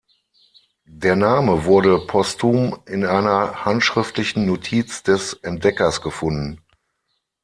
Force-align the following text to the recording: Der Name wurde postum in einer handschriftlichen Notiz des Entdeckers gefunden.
Der 0.89 1.15
Name 1.15 1.65
wurde 1.65 1.99
postum 2.07 2.75
in 2.87 3.05
einer 3.05 3.65
handschriftlichen 3.65 4.47
Notiz 4.47 5.03
des 5.03 5.33
Entdeckers 5.33 6.01
gefunden. 6.01 6.59